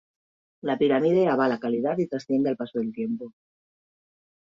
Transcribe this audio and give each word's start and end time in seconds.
La 0.61 0.77
pirámide 0.79 1.27
avala 1.29 1.59
calidad 1.59 1.95
y 1.99 2.07
trasciende 2.07 2.49
al 2.49 2.57
paso 2.57 2.79
del 2.79 2.91
tiempo. 2.91 3.33